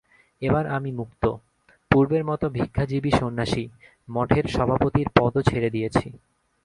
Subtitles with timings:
[0.41, 1.23] এবার আমি মুক্ত,
[1.91, 3.65] পূর্বের মত ভিক্ষাজীবী সন্ন্যাসী,
[4.09, 6.07] মঠের সভাপতির পদও ছেড়ে দিয়েছি।